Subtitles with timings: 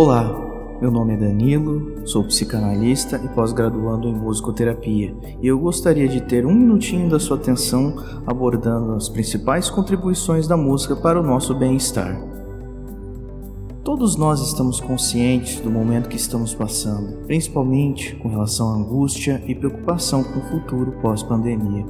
[0.00, 0.32] Olá,
[0.80, 5.12] meu nome é Danilo, sou psicanalista e pós-graduando em musicoterapia,
[5.42, 10.56] e eu gostaria de ter um minutinho da sua atenção abordando as principais contribuições da
[10.56, 12.16] música para o nosso bem-estar.
[13.82, 19.54] Todos nós estamos conscientes do momento que estamos passando, principalmente com relação à angústia e
[19.56, 21.84] preocupação com o futuro pós-pandemia.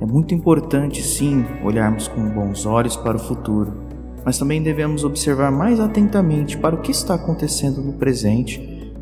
[0.00, 3.89] É muito importante, sim, olharmos com bons olhos para o futuro
[4.24, 8.92] mas também devemos observar mais atentamente para o que está acontecendo no presente.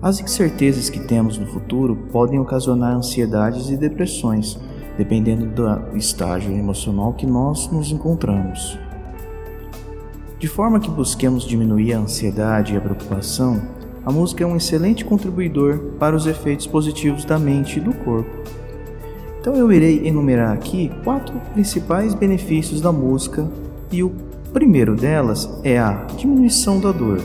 [0.00, 4.58] As incertezas que temos no futuro podem ocasionar ansiedades e depressões,
[4.96, 8.78] dependendo do estágio emocional que nós nos encontramos.
[10.38, 13.60] De forma que busquemos diminuir a ansiedade e a preocupação,
[14.06, 18.30] a música é um excelente contribuidor para os efeitos positivos da mente e do corpo.
[19.40, 23.50] Então eu irei enumerar aqui quatro principais benefícios da música
[23.90, 27.20] e o o primeiro delas é a diminuição da dor.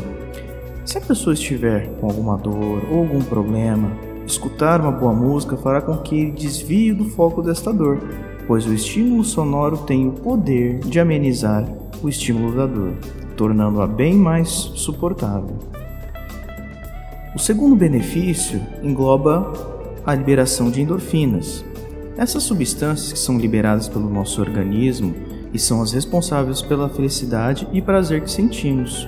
[0.86, 3.90] Se a pessoa estiver com alguma dor ou algum problema,
[4.28, 7.98] escutar uma boa música fará com que ele desvie do foco desta dor,
[8.46, 11.66] pois o estímulo sonoro tem o poder de amenizar
[12.02, 12.94] o estímulo da dor,
[13.38, 15.58] tornando-a bem mais suportável.
[17.34, 19.54] O segundo benefício engloba
[20.06, 21.64] a liberação de endorfinas.
[22.18, 25.16] Essas substâncias que são liberadas pelo nosso organismo
[25.54, 29.08] e são as responsáveis pela felicidade e prazer que sentimos.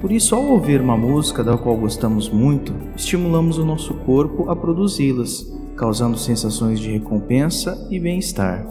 [0.00, 4.56] Por isso, ao ouvir uma música da qual gostamos muito, estimulamos o nosso corpo a
[4.56, 5.46] produzi-las,
[5.76, 8.66] causando sensações de recompensa e bem-estar.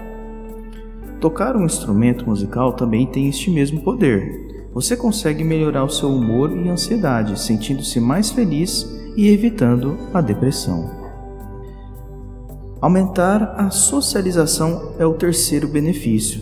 [1.21, 4.67] Tocar um instrumento musical também tem este mesmo poder.
[4.73, 11.00] Você consegue melhorar o seu humor e ansiedade, sentindo-se mais feliz e evitando a depressão.
[12.81, 16.41] Aumentar a socialização é o terceiro benefício,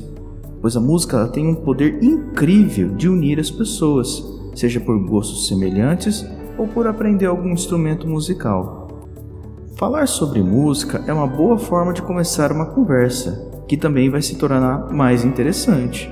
[0.61, 4.23] pois a música tem um poder incrível de unir as pessoas,
[4.55, 6.25] seja por gostos semelhantes
[6.57, 8.87] ou por aprender algum instrumento musical.
[9.75, 14.37] Falar sobre música é uma boa forma de começar uma conversa, que também vai se
[14.37, 16.09] tornar mais interessante.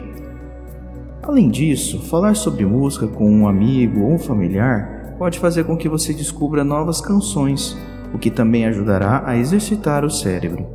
[1.23, 5.87] Além disso, falar sobre música com um amigo ou um familiar pode fazer com que
[5.87, 7.77] você descubra novas canções
[8.13, 10.65] o que também ajudará a exercitar o cérebro.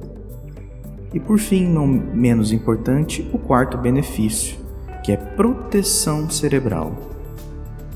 [1.13, 4.57] E por fim, não menos importante, o quarto benefício,
[5.03, 6.93] que é proteção cerebral.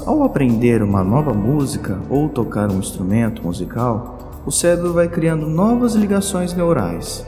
[0.05, 5.95] Ao aprender uma nova música ou tocar um instrumento musical, o cérebro vai criando novas
[5.95, 7.27] ligações neurais.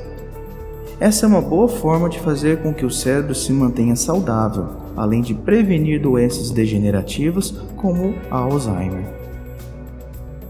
[1.01, 5.23] Essa é uma boa forma de fazer com que o cérebro se mantenha saudável, além
[5.23, 9.05] de prevenir doenças degenerativas como Alzheimer.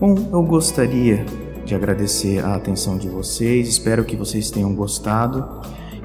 [0.01, 1.25] Bom, eu gostaria
[1.69, 3.69] de agradecer a atenção de vocês.
[3.69, 5.47] Espero que vocês tenham gostado.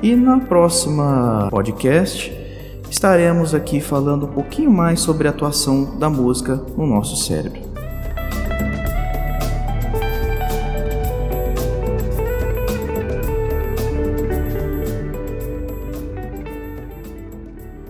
[0.02, 2.32] E na próxima podcast
[2.90, 7.73] estaremos aqui falando um pouquinho mais sobre a atuação da música no nosso cérebro.